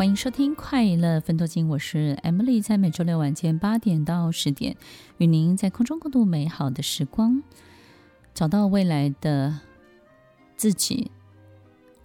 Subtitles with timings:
[0.00, 4.74] 欢迎收听《快乐分多金》，我是 Emily，在每周六晚间八点到十点，
[5.18, 7.42] 与您在空中共度美好的时光，
[8.32, 9.60] 找到未来的
[10.56, 11.10] 自己。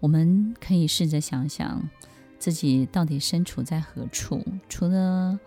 [0.02, 1.90] 我们可以试着想想，
[2.38, 4.44] 自己到底身处在何处？
[4.68, 5.40] 除了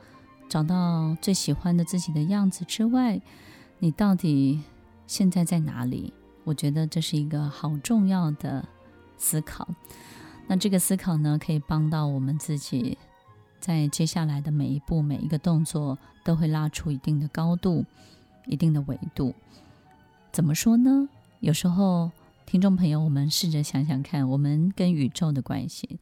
[0.48, 3.20] 找到最喜欢的自己的样子之外，
[3.78, 4.62] 你到底
[5.06, 6.14] 现在在哪里？
[6.44, 8.66] 我觉得这是一个好重要的
[9.18, 9.68] 思考。
[10.48, 12.96] 那这个思考呢，可以帮到我们自己，
[13.60, 17.84] 在接下来的每一步、每一个动作，都会拉出一定的高度、
[18.46, 19.34] 一定的维度。
[20.32, 21.08] 怎么说呢？
[21.40, 22.10] 有时候，
[22.46, 26.00] 听众朋友，我们试着想想看，我们跟宇宙的关系，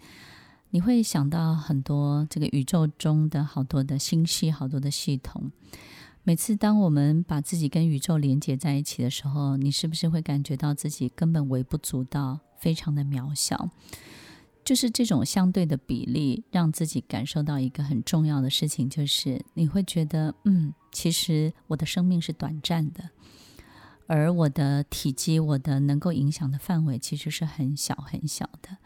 [0.71, 5.51] 你会想到很多这个宇宙中的好多的星系、好多的系统。
[6.23, 13.71] 每次当我们把自己跟宇宙连接在一起的时候，你是不是会感觉到自己根本微不足道，非常的渺小？
[14.67, 23.11] 就是这种相对的比例，让自己感受到一个很重要的事情，就是你会觉得，嗯，其实我的生命是短暂的，
[24.09, 28.77] 而我的体积、我的能够影响的范围其实是很小很小的。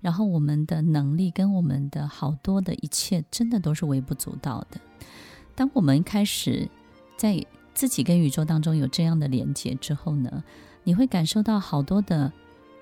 [0.00, 4.80] 然后我们的能力跟我们的好多的一切，真的都是微不足道的。
[5.54, 6.66] 当我们开始
[7.18, 10.42] 在自己跟宇宙当中有这样的连接之后呢，
[10.84, 12.32] 你会感受到好多的。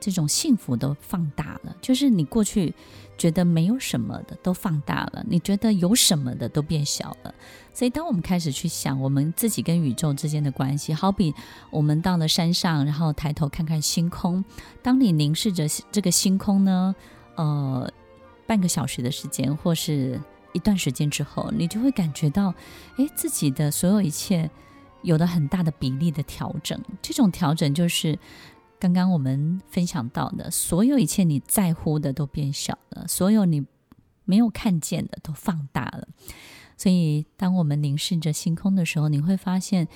[0.07, 2.73] 这种幸福都放大了，就是你过去
[3.19, 7.35] 觉得没有什么的都放大了，你觉得有什么的都变小了。
[7.75, 11.35] 所以，当我们开始去想我们自己跟宇宙之间的关系，好比
[11.73, 14.45] 我们到了山上，然后抬头看看星空。
[14.81, 16.95] 当你凝视着这个星空呢，
[17.35, 17.91] 呃，
[18.47, 20.21] 半个小时的时间或是
[20.53, 22.55] 一段时间之后，你就会感觉到，
[22.97, 24.49] 哎，自己的所有一切
[25.03, 26.81] 有了很大的比例的调整。
[27.03, 28.17] 这种调整就是。
[28.79, 33.65] 刚刚我们分享到的所有一切你在乎的都变小了，所有你
[34.25, 36.07] 没有看见的都放大了。
[36.77, 39.89] 所以，当我们凝视着星空的时候，你会发现，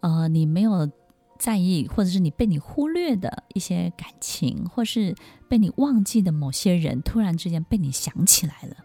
[0.00, 0.90] 呃，你没有
[1.38, 5.14] 在意，或者是你被你忽略的一些感情，或是
[5.48, 8.76] 被你忘记的某些人，突然之间被你想起来了。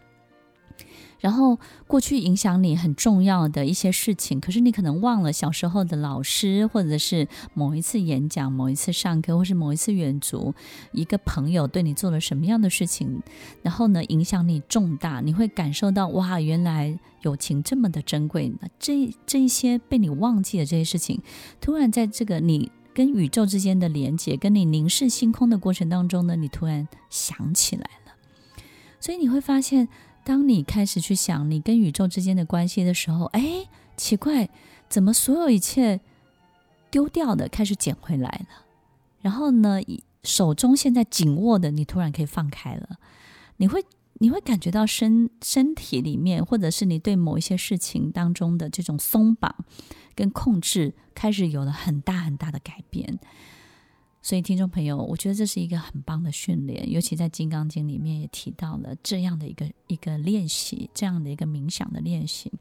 [1.20, 10.54] 然后过去影响你很重要的一些事情，可是你可能忘了小时候的老师，或者是某一次演讲、某一次上课，或是某一次远足，
[10.92, 13.22] 一个朋友对你做了什么样的事情，
[13.62, 18.50] 然后呢，影响你重大，你会感受到哇，原来友情这么的珍贵。
[18.60, 21.20] 那这这一些被你忘记的这些事情，
[21.60, 28.12] 突然在这个你跟宇宙之间的连接，跟你凝视星空的过程当中呢，你突然想起来了，
[28.98, 29.86] 所以你会发现。
[30.30, 34.48] 当你开始去想你跟宇宙之间的关系的时候，哎，奇怪，
[34.88, 36.00] 怎么所有一切
[36.88, 38.64] 丢掉的开始捡回来了？
[39.22, 39.80] 然后呢，
[40.22, 43.00] 手中现在紧握的，你突然可以放开了。
[43.56, 43.84] 你会
[44.20, 49.52] 你会感觉到身身体里面，或者是你对某一些事情当中的这种松绑
[50.14, 53.18] 跟控制，开始有了很大很大的改变。
[54.22, 62.52] 所以，听众朋友，我觉得这是一个很棒的训练，尤其在《金刚经》里面也提到了这样的一个一个练习，这样的一个冥想的练习。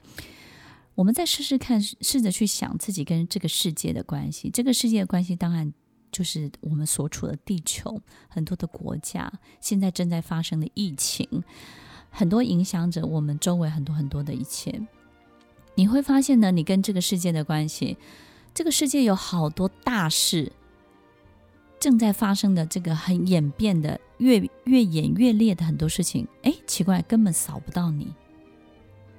[0.95, 4.49] 我们再试试看，试着去想自己跟这个世界的关系。
[4.49, 5.73] 这个世界的关系，当然
[6.13, 11.27] 就是我们所处的地球，很多的国家现在正在发生的疫情，
[12.09, 14.81] 很多影响着我们周围很多很多的一切。
[15.75, 17.97] 你会发现呢，你跟这个世界的关系，
[18.53, 20.53] 这个世界有好多大事。
[21.79, 28.13] 正在发生的这个很演变的越越演越烈的很多事情，哎，奇怪，根本扫不到你，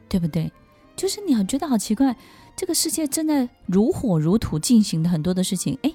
[0.08, 0.52] 对不对？
[0.94, 2.14] 就是你很觉得好奇怪，
[2.54, 5.92] 这个世界正在如火如荼进行的很多的事情，哎，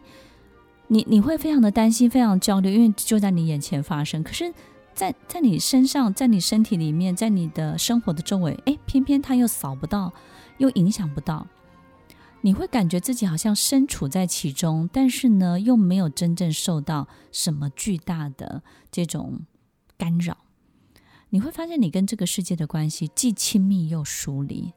[0.87, 4.23] 你你会非常的担心，非常焦虑，因为就在你眼前发生。
[4.23, 4.51] 可是
[4.95, 10.11] 在，在在你身上，在你身体里面，在你的生活的周围，哎，偏偏它又扫不到，
[10.57, 11.45] 又影响不到。
[12.45, 18.62] 你会感觉自己好像身处在其中，但是呢，又没有真正受到什么巨大的
[18.92, 19.39] 这种
[19.97, 20.38] 干扰。
[21.30, 24.71] 你会发现，你跟这个世界的关系既亲密又疏离，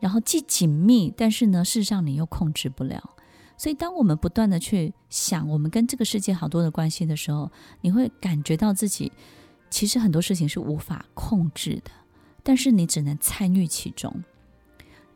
[0.00, 3.10] 然后既紧密，但是呢，事实上你又控制不了。
[3.58, 9.12] 所以，当我们不断的去想我们跟这个世界好多的关系的时候，你会感觉到自己
[9.68, 11.90] 其实很多事情是无法控制的，
[12.42, 14.24] 但是你只能参与其中。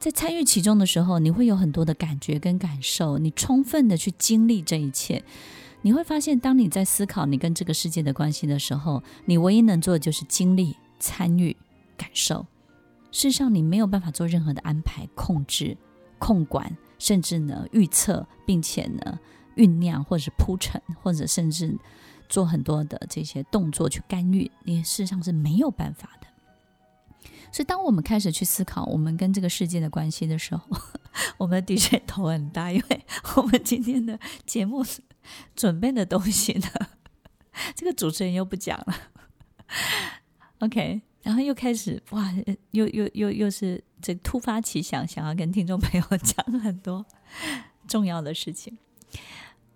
[0.06, 5.24] 在参与其中的时候，你会有很多的感觉跟感受，你充分的去经历这一切，
[5.82, 11.56] 你会发现，当你在思考你跟这个世界的关系的时候，你唯一能做的就是经历、参与、
[11.96, 12.46] 感受。
[13.10, 15.76] 事实上，你没有办法做任何的安排、控制、
[16.20, 19.18] 控管，甚至呢预测，并且呢
[19.56, 21.76] 酝酿，或者是铺陈，或者甚至
[22.28, 26.28] 做很多的这些动作去干预，你事实上是没有办法的。
[27.52, 30.64] 所以，当我们开始去思考我们跟这个世界的关系的时候，
[31.38, 33.00] 我们的确头很大，因为
[33.36, 34.84] 我们今天的节目
[35.54, 36.68] 准备的东西呢，
[37.74, 38.94] 这个主持人又不讲了。
[40.58, 42.34] OK，然后又开始哇，
[42.72, 47.04] 又又又又是这突发奇想，想要跟听众朋友讲很多
[47.88, 48.76] 重要的事情。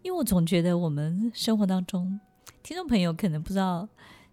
[0.02, 2.20] 因为我总觉得我们生活当中，
[2.62, 3.88] 听众朋友可能不知道。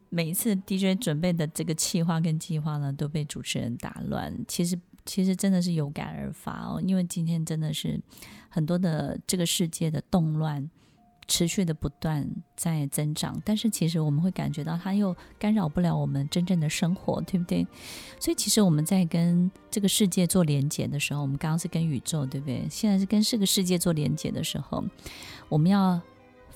[0.09, 4.33] 每一次 DJ 准备的这个企划跟计划呢，都被主持人打乱。
[4.47, 7.99] 其实，其实真的是有感而发哦，因为今天真的是
[8.49, 10.69] 很多的这个世界的动乱
[11.27, 12.25] 持续的不断
[12.55, 17.67] 在增长，但是其实我们会感觉到它又干扰不了我们真正的生活，对不对？
[18.17, 22.65] 所以，其实我们在跟这个世界做连接的时候，我们刚刚是跟宇宙，对不对？
[22.69, 24.81] 现在是跟这个世界做连接的时候，
[25.49, 26.01] 我们要。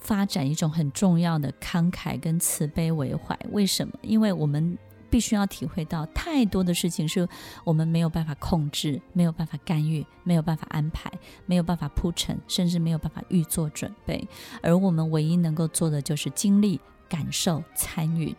[0.01, 3.93] 发展一种很重要的慷慨跟慈悲为怀，为什么？
[4.01, 4.77] 因为我们
[5.09, 7.27] 必须要体会到，太多的事情是
[7.63, 11.11] 我们没有办法控制、没有办法干预、没有办法安排、
[11.45, 14.27] 没有办法铺陈，甚至没有办法预做准备。
[14.61, 18.35] 而我们唯一能够做的，就是经历、感受、参与。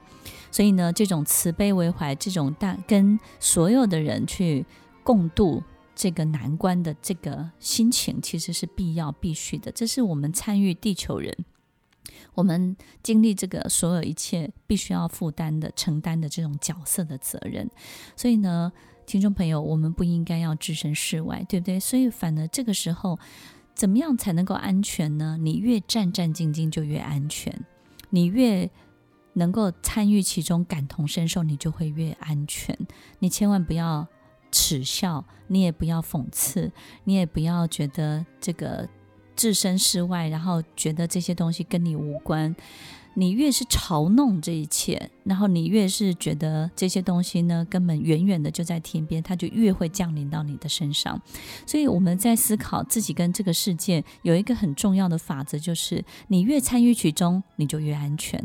[0.51, 4.67] 所以呢，这种慈悲为怀，这种大跟所有的人去
[5.05, 5.63] 共度。
[5.95, 9.71] 这个难关的这个心情，其实是必要必须的。
[9.71, 11.37] 这是我们参与地球人，
[12.35, 17.69] 我们经历这个所有一切，必须要负担的、承担的这种角色的责任。
[18.17, 18.73] 所以呢，
[19.07, 21.81] 听众朋友，我们不应该要置身事外，对不对？
[21.81, 23.19] 所以，反而这个时候，
[23.75, 25.37] 怎么样才能够安全呢？
[25.41, 27.53] 你越战战兢兢，就越安全；
[28.11, 28.71] 你越
[29.35, 32.79] 能够参与其中、感同身受，你就会越安全。
[33.19, 34.07] 你千万不要。
[34.55, 36.71] 耻笑，你也不要讽刺，
[37.05, 38.87] 你也不要觉得这个
[39.37, 42.55] 置身事外，然后觉得这些东西跟你无关。
[43.15, 51.21] 你越是嘲弄这一切，然后你越是觉得这些东西呢，根本远远的就在天边，它就越会降临到你的身上。
[51.67, 58.41] 所以我们在思考自己跟这个世界有一个很重要的法则，就是你越参与其中，你就越安全；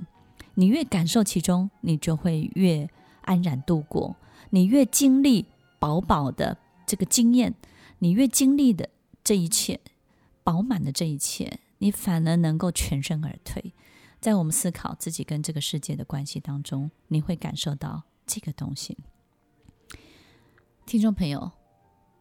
[0.55, 2.89] 你越感受其中，你就会越
[3.21, 4.15] 安然度过；
[4.49, 5.45] 你越经历。
[5.79, 6.57] 饱饱的
[6.87, 7.53] 这个经验，
[7.99, 8.89] 你越经历的
[9.23, 9.79] 这一切，
[10.47, 13.73] 饱满的这一切，你反而能够全身而退。
[14.21, 18.97] 在我们思考自己跟这个世界的关系当中，你会感受到这个东西。
[20.85, 21.51] 听众朋友，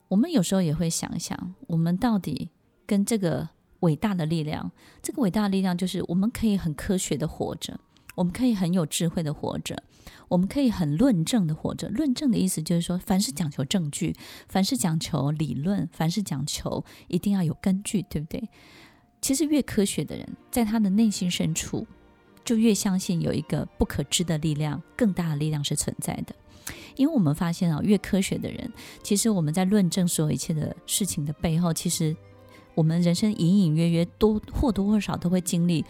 [0.09, 2.51] 我们有时候也会想一想，我们到底
[2.85, 3.49] 跟这个
[3.81, 7.79] 伟大的力量，这个伟大的力量就是我们可以很科学的活着。
[8.17, 9.81] 我们可以很有智慧的活着，
[10.27, 11.89] 我们可以很论证的活着。
[11.91, 14.17] 论证的意思就是说，凡是讲求证据，
[14.49, 18.49] 凡是讲求理论，凡是讲求一定要有根据，对不对？
[19.21, 21.87] 其实越科学的人，在他的内心深处，
[22.43, 26.35] 就越相信有一个不可知的力量，更大的力量是存在的。
[26.97, 28.73] 因为我们发现啊，越科学的人，
[29.03, 32.17] 其实我们在论证所有一切的事情的背后，其实
[32.75, 35.85] 我们人生隐隐约约都或多或少都会经历。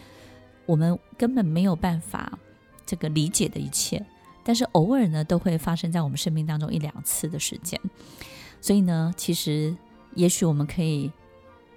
[0.67, 2.37] 我们根本没有办法
[2.85, 4.05] 这个理解的一切，
[4.43, 7.81] 但是偶尔呢，都会发生在我们生命当中一两次的时间。
[8.61, 9.75] 所以呢，其实
[10.13, 11.11] 也许我们可以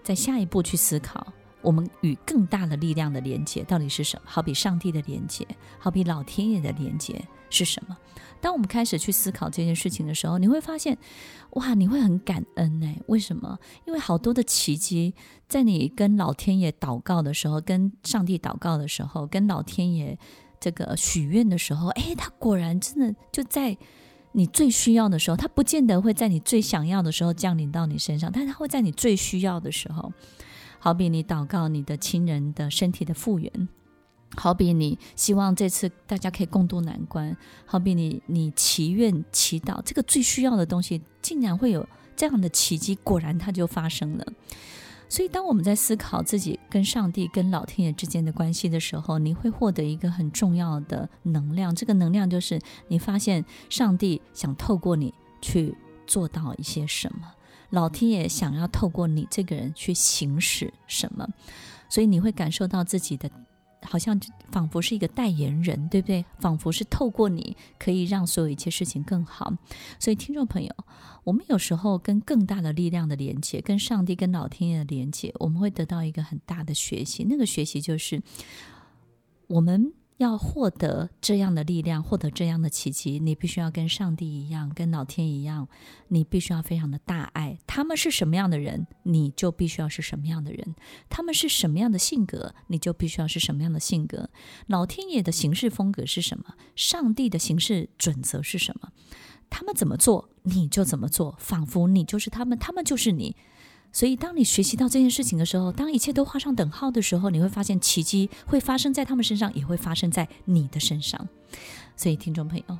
[0.02, 1.26] 在下一步去思考，
[1.62, 4.22] 我们与更大的力量的连接到底是什么？
[4.26, 5.46] 好比上帝的连接，
[5.78, 7.96] 好比老天爷的连接是什么？
[8.40, 10.96] 当我们开始去思考这件事情的时候，你会发现，
[11.50, 13.58] 哇，你会很感恩哎，为什么？
[13.86, 15.14] 因为好多的奇迹，
[15.46, 20.18] 在你跟老天爷祷告的时候，跟上帝祷告的时候，跟老天爷
[20.58, 23.76] 这个许愿的时候，哎，他果然真的就在
[24.32, 30.10] 你最需要的时候，他不见得会在你最想要的时候降临到你身上，但是他会在你最需要的时候，
[30.78, 33.68] 好比你祷告你的亲人的身体的复原。
[34.36, 44.24] 好比你希望这次大家可以共度难关，好比你你祈愿祈祷，这个最需要的东西，竟然会有这样的奇迹，果然它就发生了。
[45.08, 51.74] 所以，当我们在思考自己跟上帝、跟老天爷之间的关系的时候，你会获得一个很重要的能量。
[51.74, 55.74] 这个能量就是你发现上帝想透过你去
[56.06, 57.32] 做到一些什么，
[57.70, 61.28] 老天爷想要透过你这个人去行使什么，
[61.88, 63.28] 所以你会感受到自己的。
[63.82, 64.18] 好像
[64.50, 66.24] 仿佛是一个代言人，对不对？
[66.38, 69.52] 仿佛是透过你可以让所有一切事情更好。
[69.98, 70.74] 所以，听众朋友，
[71.24, 77.24] 我们有时候跟更大的力量的连接，跟上帝、跟老天爷的连接，我们会得到一个很大的学习。
[77.24, 78.22] 那个学习就是
[79.46, 79.92] 我们。
[80.20, 85.66] 要获得这样的力量，获得这样的奇迹，你必须要跟上帝一样，跟老天一样，
[86.08, 87.56] 你必须要非常的大爱。
[87.66, 90.74] 他们是什么样的人，你就必须要是什么样的人；
[91.08, 94.28] 他们是什么样的性格，你就必须要是什么样的性格。
[94.66, 96.54] 老天爷的行事风格是什么？
[96.76, 98.92] 上帝的行事准则是什么？
[99.48, 103.34] 他们怎么做你就怎么做，仿佛你就是他们，他们就是你。
[103.92, 111.28] 所以，当你学习到这件事情的时候，当一切都画上等号的时候，你会发现奇迹会发生在他们身上，也会发生在你的身上。
[111.96, 112.78] 所以，听众朋友，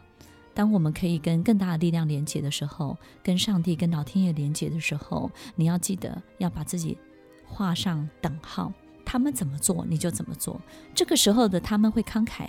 [0.54, 6.96] 当我们可以跟更大的力量连接的时候，跟上帝、跟老天爷连接的时候，你要记得要把自己
[7.44, 8.72] 画上等号。
[9.04, 10.60] 他们怎么做，你就怎么做。
[10.94, 12.48] 这个时候的他们会慷慨，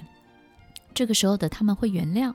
[0.94, 2.32] 这个时候的他们会原谅，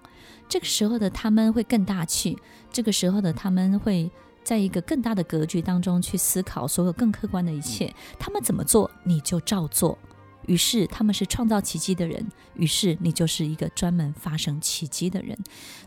[0.49, 2.37] 这个时候的他们会更大气，
[2.73, 4.11] 这个时候的他们会。
[4.47, 9.99] 在一个更大的格局当中去思考所有更客观的一切，他们怎么做你就照做。
[10.47, 12.25] 于是他们是创造奇迹的人，
[12.55, 15.37] 于是你就是一个专门发生奇迹的人。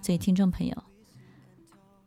[0.02, 0.84] 所以听众朋友，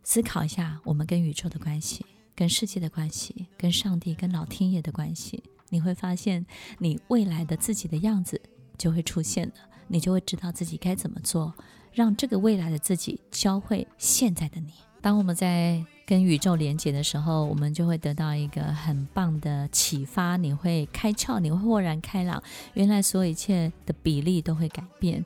[0.02, 2.04] 思考一下我们跟宇宙的关系、
[2.37, 6.44] 跟世界的关系、跟上帝、跟老天爷的关系，你会发现
[6.78, 8.38] 你未来的自己的样子
[8.76, 9.54] 就会出现了，
[9.88, 11.54] 你就会知道自己该怎么做，
[11.94, 14.75] 让这个未来的自己教会现在的你。
[15.00, 20.37] 当我们在跟宇宙连接的时候，我们就会得到一个很棒的启发。
[20.37, 22.42] 你会开窍，你会豁然开朗。
[22.75, 25.25] 原来所有一切的比例都会改变。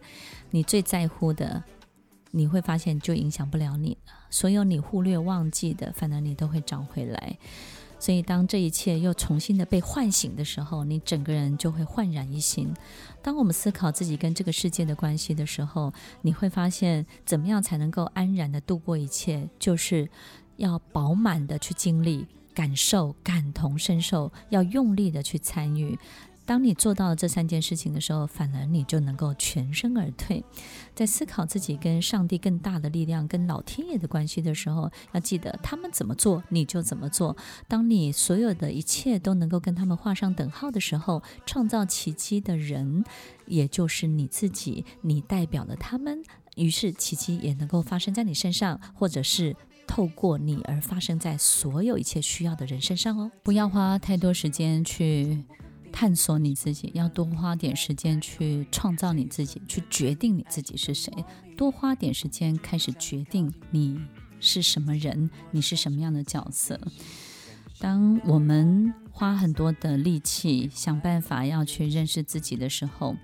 [0.51, 1.63] 你最在乎的，
[2.31, 4.13] 你会发现就影响不了你了。
[4.31, 7.39] 所有你忽略、忘记的，反而你都会找回来。
[7.99, 12.71] 所以，当这一切又重新的被唤醒的时候，你整个人就会焕然一新。
[13.23, 15.91] 当我们思考自己跟这个世界的关系的时候，
[16.21, 20.11] 你会发现，怎么样才能够安然的度过一切，就是
[20.57, 25.99] 要饱满的去经历、感受、感同身受，要用力的去参与。
[26.45, 30.45] 当你做到了这三件事情的时候，反而你就能够全身而退。
[30.95, 37.37] 在思考自己跟上帝更大的力量、跟老天爷的关系的时候，要记得他们怎么做，你就怎么做。
[37.67, 43.05] 当你所有的一切都能够跟他们画上等号的时候，创造奇迹的人，
[43.47, 46.23] 也就是你自己，你代表了他们，
[46.55, 49.57] 于是奇迹也能够发生在你身上，或者是
[49.87, 53.31] 透过你而发生在所有一切需要的人身上哦。
[53.43, 55.45] 不要花太多时间去。
[55.93, 61.11] 探索你自己，要多花点时间去创造你自己，去决定你自己是谁。
[61.57, 63.99] 多花点时间开始决定你
[64.39, 66.79] 是什么人，你是什么样的角色。
[67.79, 73.17] 当我们花很多的力气想办法要去认识自己的时候，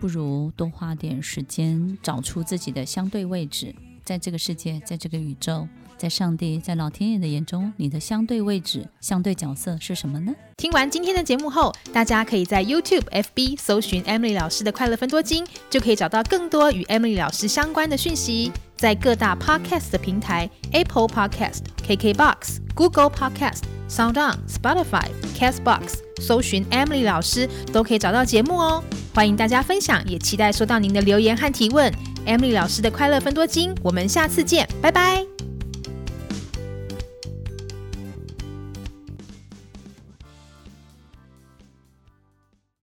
[0.00, 3.74] 不如多花点时间找出自己的相对位置，
[4.06, 5.68] 在这个世界，在这个宇宙。
[5.96, 10.32] 在上帝、在老天爷的眼中，你的相对位置、相对角色是什么呢？
[10.56, 18.52] 听完今天的节目后，大家可以在 YouTube、FB 搜寻 Emily 老师的快乐分多金，就可以找到更多与 Emily 老师相关的讯息。
[18.76, 28.84] 在各大 Podcast 的平台，Apple Podcast、KKBox、Google Podcast、SoundOn、Spotify、Castbox，搜寻 Emily 老师都可以找到节目哦。
[29.14, 31.90] 欢迎大家分享，也期待收到您的留言和提问。
[32.26, 35.35] Emily 老师的快乐分多金，我们下次见，拜拜。